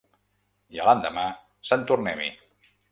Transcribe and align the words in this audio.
I 0.77 0.81
a 0.81 0.87
l’endemà, 0.89 1.27
sant 1.73 1.87
tornem-hi. 1.93 2.37